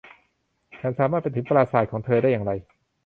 [0.81, 2.51] ฉันสามารถไปถึงปราสาทของเธอได้อย่างไร